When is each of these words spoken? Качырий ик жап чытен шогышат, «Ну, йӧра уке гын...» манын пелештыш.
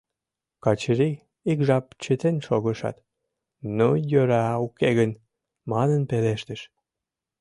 Качырий 0.63 1.15
ик 1.51 1.59
жап 1.67 1.85
чытен 2.03 2.35
шогышат, 2.47 2.97
«Ну, 3.77 3.87
йӧра 4.11 4.43
уке 4.65 4.89
гын...» 4.99 5.11
манын 5.71 6.01
пелештыш. 6.09 6.61